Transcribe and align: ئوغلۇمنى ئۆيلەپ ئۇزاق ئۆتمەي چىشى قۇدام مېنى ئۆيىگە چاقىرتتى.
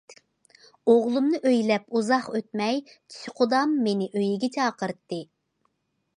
ئوغلۇمنى 0.93 1.39
ئۆيلەپ 1.49 1.85
ئۇزاق 1.99 2.31
ئۆتمەي 2.39 2.81
چىشى 2.89 3.35
قۇدام 3.43 3.77
مېنى 3.85 4.09
ئۆيىگە 4.13 4.53
چاقىرتتى. 4.59 5.23